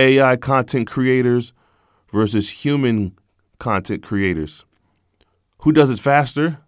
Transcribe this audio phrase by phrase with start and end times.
[0.00, 1.52] AI content creators
[2.10, 3.18] versus human
[3.58, 4.64] content creators.
[5.58, 6.58] Who does it faster?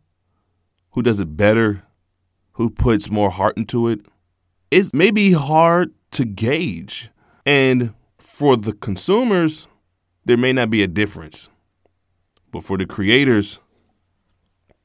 [0.90, 1.82] Who does it better?
[2.53, 4.00] Who puts more heart into it?
[4.71, 7.08] It may be hard to gauge.
[7.46, 9.67] And for the consumers,
[10.27, 11.49] there may not be a difference.
[12.51, 13.59] But for the creators,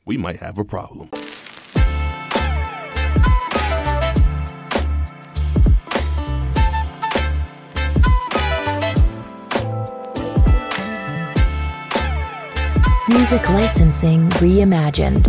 [0.06, 1.10] we might have a problem.
[13.18, 15.26] Music licensing reimagined.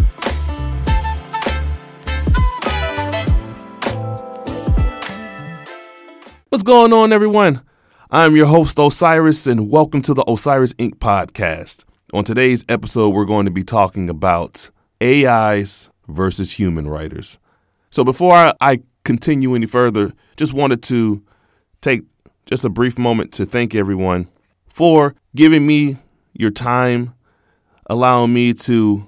[6.51, 7.62] What's going on, everyone?
[8.11, 10.98] I'm your host, O'Cyrus, and welcome to the O'Cyrus Ink.
[10.98, 11.87] podcast.
[12.12, 14.69] On today's episode, we're going to be talking about
[15.02, 17.39] AIs versus human writers.
[17.91, 21.25] So, before I, I continue any further, just wanted to
[21.80, 22.02] take
[22.45, 24.28] just a brief moment to thank everyone
[24.66, 25.97] for giving me
[26.34, 27.14] your time,
[27.89, 29.06] allowing me to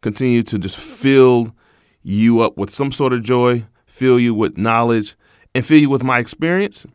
[0.00, 1.54] continue to just fill
[2.02, 5.16] you up with some sort of joy, fill you with knowledge,
[5.54, 6.86] and fill you with my experience.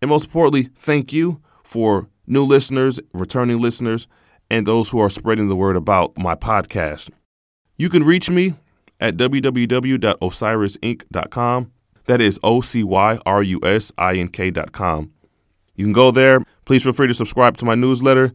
[0.00, 4.06] And most importantly, thank you for new listeners, returning listeners,
[4.50, 7.10] and those who are spreading the word about my podcast.
[7.76, 8.54] You can reach me
[9.00, 11.72] at www.ocyrusink.com.
[12.06, 15.10] That is O C Y R U S I N K.com.
[15.74, 16.40] You can go there.
[16.66, 18.34] Please feel free to subscribe to my newsletter.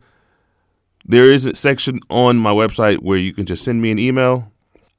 [1.06, 4.52] There is a section on my website where you can just send me an email.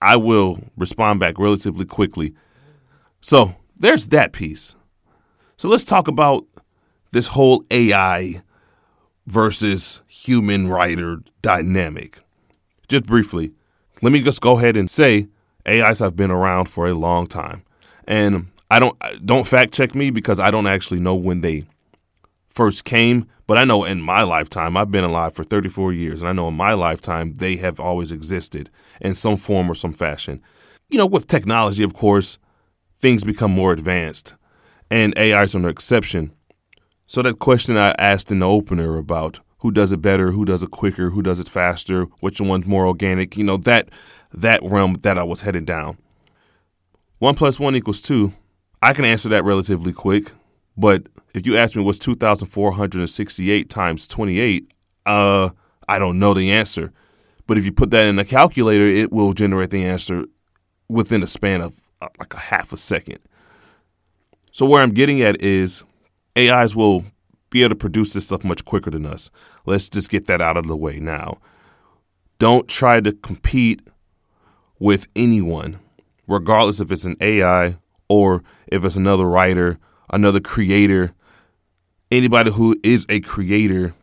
[0.03, 2.35] I will respond back relatively quickly.
[3.21, 4.75] So there's that piece.
[5.57, 6.47] So let's talk about
[7.13, 8.43] this whole AI
[9.27, 12.21] versus human writer dynamic.
[12.89, 13.53] Just briefly,
[14.03, 15.29] let me just go ahead and say
[15.69, 17.63] AIs have been around for a long time.
[18.07, 21.67] And I don't don't fact check me because I don't actually know when they
[22.49, 26.29] first came, but I know in my lifetime, I've been alive for 34 years, and
[26.29, 28.71] I know in my lifetime they have always existed
[29.01, 30.41] in some form or some fashion.
[30.89, 32.39] You know, with technology, of course,
[33.01, 34.35] things become more advanced,
[34.89, 36.31] and AI is an exception.
[37.09, 40.63] So that question I asked in the opener about who does it better, who does
[40.63, 43.89] it quicker, who does it faster, which one's more organic, you know, that
[44.33, 45.99] that realm that I was headed down.
[47.19, 48.33] One plus one equals two.
[48.81, 50.31] I can answer that relatively quick,
[50.77, 54.73] but if you ask me what's 2,468 times 28,
[55.07, 55.51] uh,
[55.89, 56.93] I don't know the answer.
[57.47, 60.25] But if you put that in a calculator, it will generate the answer
[60.89, 63.19] within a span of uh, like a half a second.
[64.53, 65.85] So where I'm getting at is
[66.37, 67.05] AIs will
[67.51, 69.31] be able to produce this stuff much quicker than us.
[69.67, 71.39] Let's just get that out of the way now.
[72.39, 73.89] Don't try to compete
[74.79, 75.79] with anyone,
[76.27, 77.77] regardless if it's an AI
[78.09, 79.79] or if it's another writer,
[80.13, 81.13] another creator,
[82.11, 83.95] anybody who is a creator.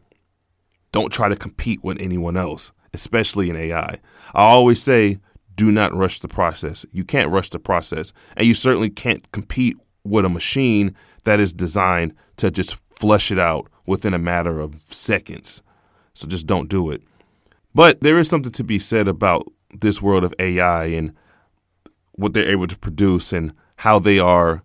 [0.91, 3.99] Don't try to compete with anyone else, especially in AI.
[4.33, 5.19] I always say,
[5.55, 6.85] do not rush the process.
[6.91, 11.53] You can't rush the process, and you certainly can't compete with a machine that is
[11.53, 15.61] designed to just flush it out within a matter of seconds.
[16.13, 17.01] So just don't do it.
[17.75, 19.47] But there is something to be said about
[19.77, 21.13] this world of AI and
[22.13, 24.63] what they're able to produce and how they are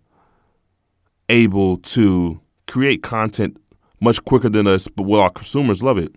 [1.29, 3.57] able to create content
[3.99, 6.13] much quicker than us, but will our consumers love it?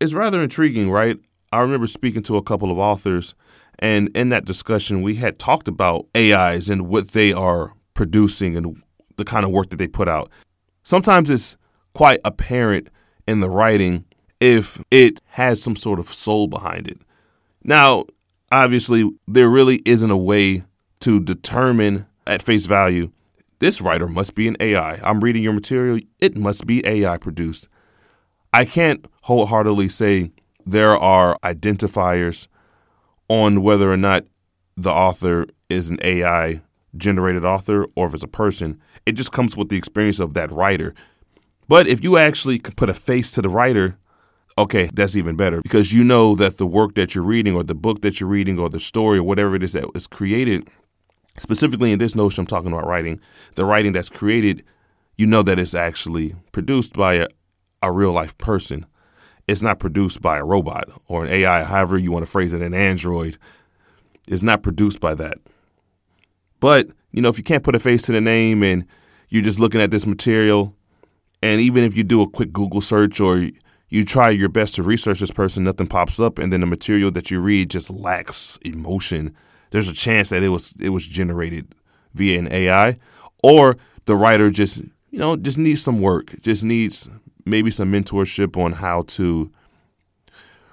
[0.00, 1.18] It's rather intriguing, right?
[1.52, 3.34] I remember speaking to a couple of authors,
[3.78, 8.82] and in that discussion, we had talked about AIs and what they are producing and
[9.16, 10.30] the kind of work that they put out.
[10.82, 11.56] Sometimes it's
[11.94, 12.90] quite apparent
[13.26, 14.04] in the writing
[14.40, 16.98] if it has some sort of soul behind it.
[17.64, 18.04] Now,
[18.52, 20.64] obviously, there really isn't a way
[21.00, 23.10] to determine at face value
[23.58, 24.94] this writer must be an AI.
[24.96, 27.68] I'm reading your material, it must be AI produced.
[28.52, 30.32] I can't wholeheartedly say
[30.64, 32.46] there are identifiers
[33.28, 34.24] on whether or not
[34.76, 36.62] the author is an AI
[36.96, 38.80] generated author or if it's a person.
[39.06, 40.94] It just comes with the experience of that writer.
[41.68, 43.98] But if you actually put a face to the writer,
[44.56, 47.74] okay, that's even better because you know that the work that you're reading or the
[47.74, 50.68] book that you're reading or the story or whatever it is that is created,
[51.38, 53.20] specifically in this notion I'm talking about writing,
[53.54, 54.64] the writing that's created,
[55.16, 57.28] you know that it's actually produced by a,
[57.82, 58.86] a real life person.
[59.46, 62.62] It's not produced by a robot or an AI, however you want to phrase it,
[62.62, 63.38] an android.
[64.26, 65.38] It's not produced by that.
[66.60, 68.84] But, you know, if you can't put a face to the name and
[69.28, 70.74] you're just looking at this material,
[71.42, 73.48] and even if you do a quick Google search or
[73.88, 77.10] you try your best to research this person, nothing pops up, and then the material
[77.12, 79.34] that you read just lacks emotion.
[79.70, 81.74] There's a chance that it was it was generated
[82.14, 82.98] via an AI,
[83.42, 83.76] or
[84.06, 87.08] the writer just you know, just needs some work, just needs
[87.44, 89.50] maybe some mentorship on how to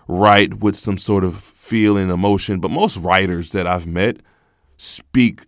[0.07, 2.59] write with some sort of feeling, emotion.
[2.59, 4.17] But most writers that I've met
[4.77, 5.45] speak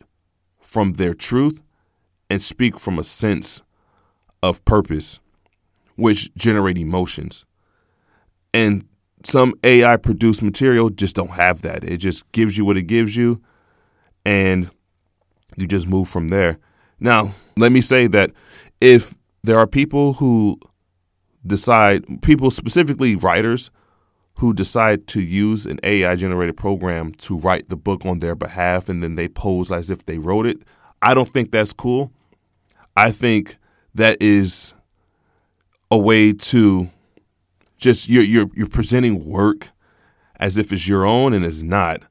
[0.59, 1.61] from their truth
[2.29, 3.61] and speak from a sense
[4.41, 5.19] of purpose,
[5.95, 7.45] which generate emotions.
[8.53, 8.87] And
[9.23, 11.83] some AI produced material just don't have that.
[11.83, 13.41] It just gives you what it gives you,
[14.25, 14.69] and
[15.55, 16.59] you just move from there.
[16.99, 18.31] Now, let me say that
[18.79, 20.59] if there are people who
[21.45, 23.71] decide, people specifically writers
[24.35, 28.87] who decide to use an AI generated program to write the book on their behalf
[28.87, 30.59] and then they pose as if they wrote it,
[31.01, 32.11] I don't think that's cool.
[32.95, 33.57] I think
[33.95, 34.73] that is
[35.89, 36.89] a way to
[37.77, 39.69] just you're you're you're presenting work
[40.39, 42.01] as if it's your own and it's not.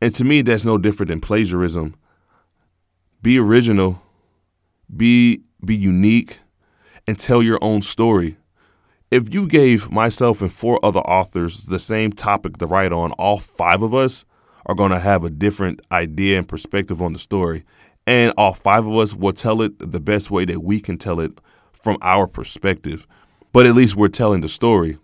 [0.00, 1.94] And to me that's no different than plagiarism.
[3.22, 4.02] Be original,
[4.94, 6.40] be be unique
[7.06, 8.36] and tell your own story.
[9.10, 13.38] If you gave myself and four other authors the same topic to write on, all
[13.38, 14.24] five of us
[14.66, 17.64] are going to have a different idea and perspective on the story.
[18.06, 21.20] And all five of us will tell it the best way that we can tell
[21.20, 21.40] it
[21.72, 23.06] from our perspective.
[23.54, 24.98] But at least we're telling the story.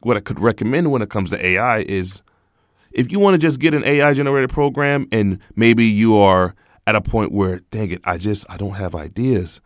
[0.00, 2.20] What I could recommend when it comes to AI is
[2.90, 6.56] if you want to just get an AI generated program and maybe you are
[6.88, 9.60] at a point where, dang it, I just, I don't have ideas.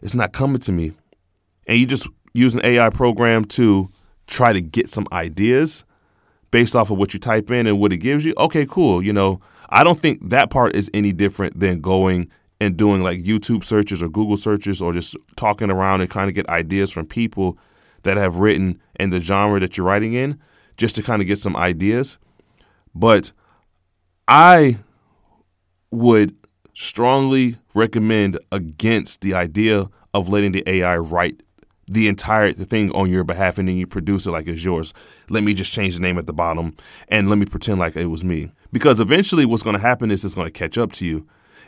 [0.00, 0.92] It's not coming to me.
[1.66, 3.90] And you just use an AI program to
[4.28, 5.84] try to get some ideas
[6.52, 8.32] based off of what you type in and what it gives you.
[8.38, 9.02] Okay, cool.
[9.02, 9.40] You know,
[9.70, 12.30] I don't think that part is any different than going
[12.60, 16.34] and doing like YouTube searches or Google searches or just talking around and kind of
[16.34, 17.58] get ideas from people
[18.02, 20.38] that have written in the genre that you're writing in
[20.76, 22.18] just to kind of get some ideas.
[22.94, 23.32] But
[24.28, 24.78] I
[25.90, 26.34] would
[26.74, 31.42] strongly recommend against the idea of letting the AI write
[31.88, 34.92] the entire thing on your behalf and then you produce it like it's yours.
[35.30, 36.74] Let me just change the name at the bottom
[37.08, 38.50] and let me pretend like it was me.
[38.72, 41.26] Because eventually what's going to happen is it's going to catch up to you.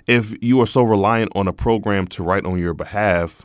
[0.09, 3.45] If you are so reliant on a program to write on your behalf,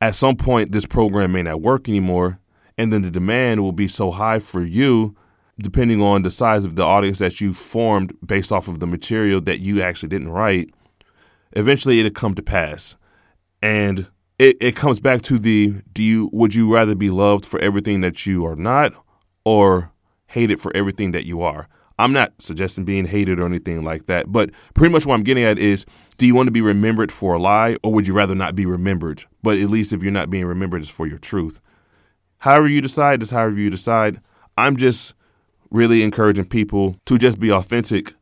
[0.00, 2.40] at some point this program may not work anymore
[2.76, 5.14] and then the demand will be so high for you
[5.60, 9.40] depending on the size of the audience that you formed based off of the material
[9.42, 10.74] that you actually didn't write.
[11.52, 12.96] Eventually it'll come to pass.
[13.62, 17.60] And it, it comes back to the do you would you rather be loved for
[17.60, 18.94] everything that you are not
[19.44, 19.92] or
[20.28, 21.68] hated for everything that you are?
[22.00, 25.44] I'm not suggesting being hated or anything like that, but pretty much what I'm getting
[25.44, 25.84] at is
[26.16, 28.64] do you want to be remembered for a lie or would you rather not be
[28.64, 29.24] remembered?
[29.42, 31.60] But at least if you're not being remembered, it's for your truth.
[32.38, 34.20] However you decide, is however you decide.
[34.56, 35.12] I'm just
[35.70, 38.14] really encouraging people to just be authentic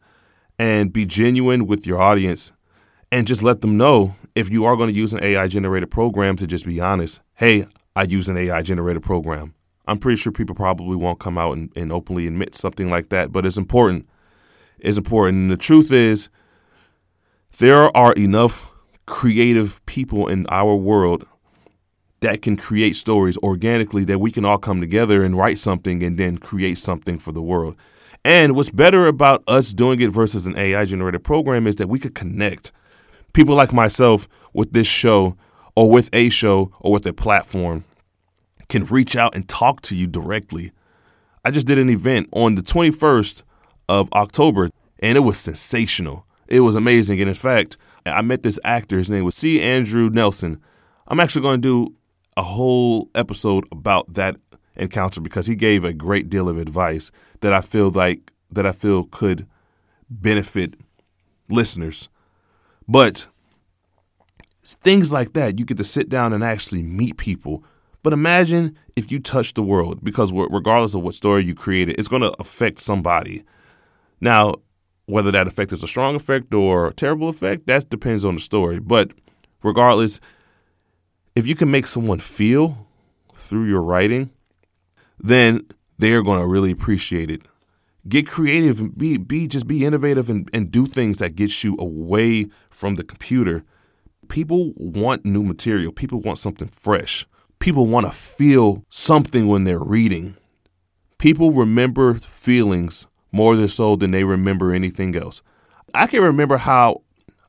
[0.58, 2.50] and be genuine with your audience
[3.12, 6.36] and just let them know if you are going to use an AI generated program
[6.36, 9.54] to just be honest, hey, I use an AI generated program.
[9.88, 13.32] I'm pretty sure people probably won't come out and, and openly admit something like that,
[13.32, 14.08] but it's important.
[14.79, 15.38] It's important.
[15.38, 16.29] And the truth is,
[17.58, 18.70] there are enough
[19.06, 21.26] creative people in our world
[22.20, 26.19] that can create stories organically that we can all come together and write something and
[26.19, 27.75] then create something for the world.
[28.25, 31.99] And what's better about us doing it versus an AI generated program is that we
[31.99, 32.73] could connect
[33.32, 35.37] people like myself with this show
[35.76, 37.84] or with a show or with a platform
[38.69, 40.72] can reach out and talk to you directly.
[41.44, 43.43] I just did an event on the 21st
[43.89, 46.27] of October and it was sensational.
[46.46, 47.20] It was amazing.
[47.20, 48.98] And in fact, I met this actor.
[48.98, 49.60] His name was C.
[49.60, 50.60] Andrew Nelson.
[51.06, 51.96] I'm actually going to do
[52.37, 54.37] a whole episode about that
[54.77, 57.10] encounter because he gave a great deal of advice
[57.41, 59.46] that I feel like that I feel could
[60.08, 60.75] benefit
[61.48, 62.08] listeners.
[62.87, 63.29] But
[64.65, 67.65] things like that, you get to sit down and actually meet people.
[68.02, 72.08] But imagine if you touch the world, because regardless of what story you created, it's
[72.08, 73.44] going to affect somebody.
[74.20, 74.56] Now,
[75.06, 78.40] whether that effect is a strong effect or a terrible effect, that depends on the
[78.40, 78.78] story.
[78.78, 79.12] But
[79.62, 80.20] regardless,
[81.34, 82.86] if you can make someone feel
[83.34, 84.31] through your writing,
[85.19, 85.67] then
[85.98, 87.43] they're going to really appreciate it
[88.08, 91.76] get creative and be be just be innovative and, and do things that gets you
[91.78, 93.64] away from the computer.
[94.28, 95.93] People want new material.
[95.93, 97.26] People want something fresh.
[97.58, 100.36] People want to feel something when they're reading.
[101.19, 105.43] People remember feelings more than so than they remember anything else.
[105.94, 107.03] I can remember how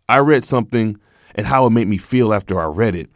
[0.07, 0.99] I read something
[1.35, 3.09] and how it made me feel after I read it.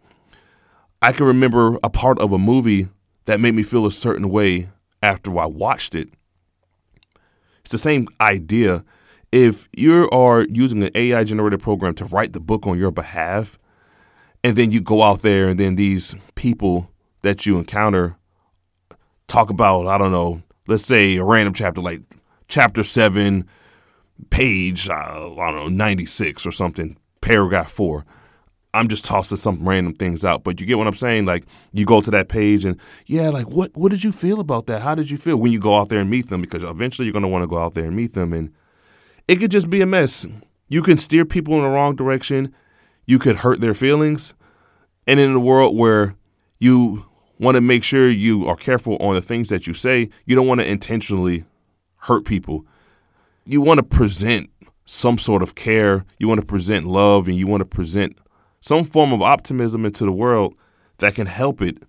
[1.01, 2.87] I can remember a part of a movie
[3.25, 4.69] that made me feel a certain way
[5.01, 6.09] after I watched it.
[7.61, 8.83] It's the same idea.
[9.31, 13.57] If you are using an AI generated program to write the book on your behalf,
[14.43, 16.89] And then you go out there, and then these people
[17.21, 18.17] that you encounter
[19.27, 22.01] talk about, I don't know, let's say a random chapter like
[22.47, 23.47] chapter seven,
[24.29, 28.05] page, uh, I don't know, 96 or something, paragraph four.
[28.75, 31.25] I'm just tossing some random things out, but you get what I'm saying?
[31.25, 34.65] Like you go to that page and yeah, like what what did you feel about
[34.65, 34.81] that?
[34.81, 36.41] How did you feel when you go out there and meet them?
[36.41, 38.51] Because eventually you're gonna want to go out there and meet them, and
[39.27, 40.25] it could just be a mess.
[40.69, 42.53] You can steer people in the wrong direction.
[43.05, 44.33] You could hurt their feelings,
[45.05, 46.15] and in a world where
[46.59, 47.05] you
[47.39, 50.47] want to make sure you are careful on the things that you say, you don't
[50.47, 51.43] want to intentionally
[51.97, 52.65] hurt people.
[53.45, 54.49] You want to present
[54.85, 56.05] some sort of care.
[56.19, 58.17] You want to present love, and you want to present
[58.61, 60.55] some form of optimism into the world
[60.99, 61.83] that can help it.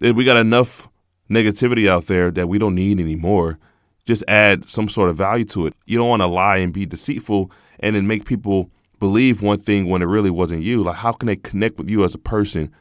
[0.00, 0.88] We got enough
[1.30, 3.58] negativity out there that we don't need anymore.
[4.04, 5.74] Just add some sort of value to it.
[5.86, 9.88] You don't want to lie and be deceitful and then make people believe one thing
[9.88, 10.84] when it really wasn't you.
[10.84, 12.72] Like, how can they connect with you as a person?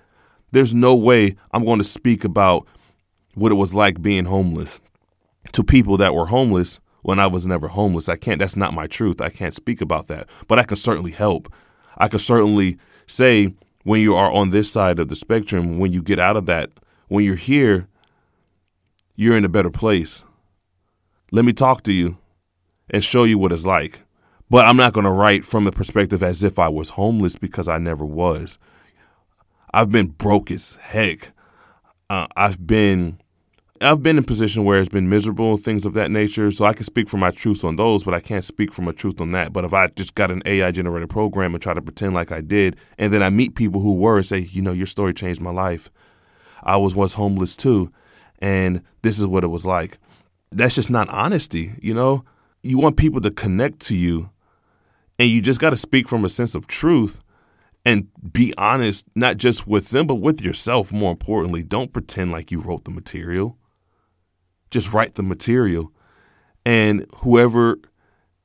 [0.51, 2.67] There's no way I'm going to speak about
[3.35, 4.81] what it was like being homeless
[5.53, 8.09] to people that were homeless when I was never homeless.
[8.09, 9.21] I can't, that's not my truth.
[9.21, 11.51] I can't speak about that, but I can certainly help.
[11.97, 16.01] I can certainly say when you are on this side of the spectrum, when you
[16.01, 16.69] get out of that,
[17.07, 17.88] when you're here,
[19.15, 20.23] you're in a better place.
[21.31, 22.17] Let me talk to you
[22.89, 24.01] and show you what it's like.
[24.50, 27.68] But I'm not going to write from the perspective as if I was homeless because
[27.68, 28.58] I never was.
[29.74, 31.32] I've been broke as heck.
[32.10, 33.20] Uh, I've been
[33.82, 36.51] I've been in a position where it's been miserable, things of that nature.
[36.51, 38.94] So I can speak for my truth on those, but I can't speak from a
[38.94, 39.53] truth on that.
[39.53, 42.41] But if I just got an AI generated program and try to pretend like I
[42.41, 45.39] did, and then I meet people who were and say, you know, your story changed
[45.39, 45.89] my life.
[46.62, 47.91] I was once homeless too,
[48.39, 49.98] and this is what it was like.
[50.51, 52.25] That's just not honesty, you know?
[52.63, 54.29] You want people to connect to you,
[55.19, 57.21] and you just got to speak from a sense of truth
[57.85, 61.63] and be honest, not just with them, but with yourself, more importantly.
[61.63, 63.57] Don't pretend like you wrote the material.
[64.71, 65.91] Just write the material.
[66.65, 67.77] And whoever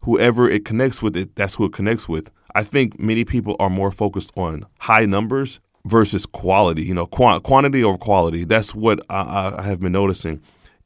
[0.00, 2.30] whoever it connects with it that's who it connects with.
[2.54, 7.40] I think many people are more focused on high numbers versus quality you know qu-
[7.40, 8.44] quantity over quality.
[8.44, 10.40] That's what I, I have been noticing.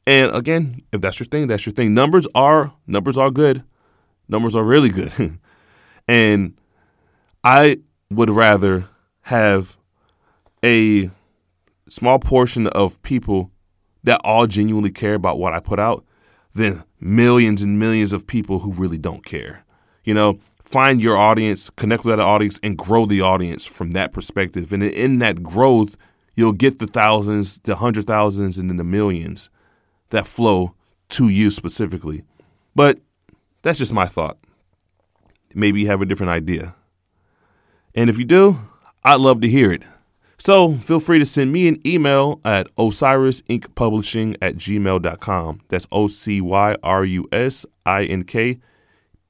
[0.07, 1.93] And again if that's your thing that's your thing.
[1.93, 3.63] Numbers are numbers are good.
[4.27, 5.39] Numbers are really good
[6.09, 6.53] and
[7.43, 8.85] i would rather
[9.21, 9.77] have
[10.63, 11.09] a
[11.87, 13.51] small portion of people
[14.03, 16.05] that all genuinely care about what I put out
[16.53, 19.63] than millions and millions of people who really don't care.
[20.03, 24.13] You know, find your audience, connect with that audience, and grow the audience from that
[24.13, 24.73] perspective.
[24.73, 25.97] And in that growth,
[26.35, 29.49] you'll get the thousands, the hundred thousands, and then the millions
[30.09, 30.73] that flow
[31.09, 32.23] to you specifically.
[32.75, 32.99] But
[33.61, 34.37] that's just my thought.
[35.53, 36.75] Maybe you have a different idea.
[37.95, 38.57] And if you do,
[39.03, 39.83] I'd love to hear it.
[40.37, 45.61] So feel free to send me an email at ocyrusinkpublishing at gmail.com.
[45.67, 48.59] That's O C Y R U S I N K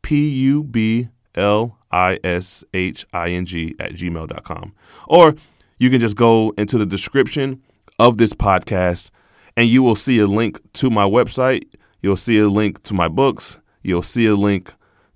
[0.03, 4.73] P U B L I S H I N G at gmail.com.
[5.07, 5.35] Or
[5.79, 7.63] you can just go into the description
[7.97, 9.09] of this podcast
[9.57, 11.63] and you will see a link to my website.
[12.01, 13.59] You'll see a link to my books.
[13.81, 14.73] You'll see a link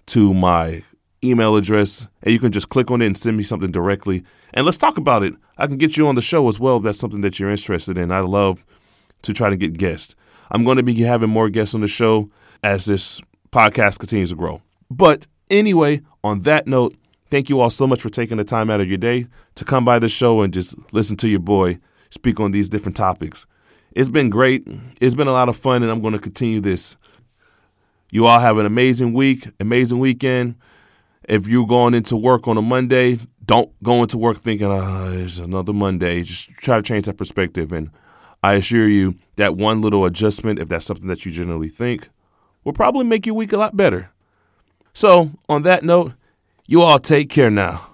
[0.08, 0.84] to my
[1.24, 4.24] email address, and you can just click on it and send me something directly.
[4.54, 5.34] And let's talk about it.
[5.58, 7.98] I can get you on the show as well if that's something that you're interested
[7.98, 8.12] in.
[8.12, 8.66] I love
[9.24, 10.16] to try to get guests.
[10.52, 12.30] I'm going to be having more guests on the show
[12.64, 14.62] as this podcast continues to grow.
[14.90, 16.96] But anyway, on that note,
[17.32, 19.86] thank you all so much for taking the time out of your day to come
[19.86, 21.80] by the show and just listen to your boy
[22.14, 23.46] speak on these different topics.
[23.92, 24.68] It's been great.
[25.02, 26.96] It's been a lot of fun, and I'm going to continue this.
[28.12, 30.56] You all have an amazing week, amazing weekend.
[31.28, 35.40] If you're going into work on a Monday, don't go into work thinking, oh, it's
[35.40, 36.24] another Monday.
[36.24, 37.72] Just try to change that perspective.
[37.72, 37.92] And
[38.42, 42.10] I assure you that one little adjustment, if that's something that you generally think,
[42.64, 44.12] will probably make your week a lot better.
[44.94, 46.14] So, on that note,
[46.68, 47.93] you all take care now.